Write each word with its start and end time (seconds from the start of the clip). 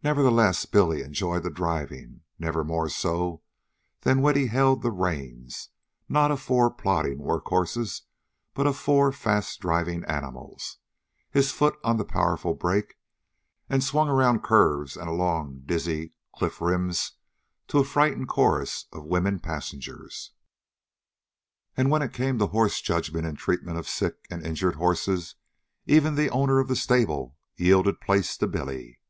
Nevertheless, 0.00 0.64
Billy 0.64 1.02
enjoyed 1.02 1.42
the 1.42 1.50
driving, 1.50 2.20
never 2.38 2.62
more 2.62 2.88
so 2.88 3.42
than 4.02 4.22
when 4.22 4.36
he 4.36 4.46
held 4.46 4.80
the 4.80 4.92
reins, 4.92 5.70
not 6.08 6.30
of 6.30 6.40
four 6.40 6.70
plodding 6.70 7.18
workhorses, 7.18 8.02
but 8.54 8.64
of 8.64 8.76
four 8.76 9.10
fast 9.10 9.58
driving 9.58 10.04
animals, 10.04 10.76
his 11.32 11.50
foot 11.50 11.76
on 11.82 11.96
the 11.96 12.04
powerful 12.04 12.54
brake, 12.54 12.94
and 13.68 13.82
swung 13.82 14.08
around 14.08 14.44
curves 14.44 14.96
and 14.96 15.08
along 15.08 15.62
dizzy 15.66 16.12
cliff 16.32 16.60
rims 16.60 17.14
to 17.66 17.78
a 17.80 17.84
frightened 17.84 18.28
chorus 18.28 18.86
of 18.92 19.02
women 19.04 19.40
passengers. 19.40 20.30
And 21.76 21.90
when 21.90 22.02
it 22.02 22.12
came 22.12 22.38
to 22.38 22.46
horse 22.46 22.80
judgment 22.80 23.26
and 23.26 23.36
treatment 23.36 23.76
of 23.78 23.88
sick 23.88 24.26
and 24.30 24.46
injured 24.46 24.76
horses 24.76 25.34
even 25.86 26.14
the 26.14 26.30
owner 26.30 26.60
of 26.60 26.68
the 26.68 26.76
stable 26.76 27.36
yielded 27.56 28.00
place 28.00 28.36
to 28.36 28.46
Billy. 28.46 29.00